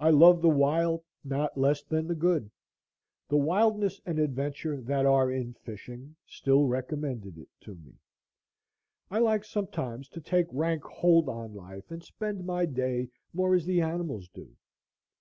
[0.00, 2.50] I love the wild not less than the good.
[3.28, 7.92] The wildness and adventure that are in fishing still recommended it to me.
[9.12, 13.64] I like sometimes to take rank hold on life and spend my day more as
[13.64, 14.56] the animals do.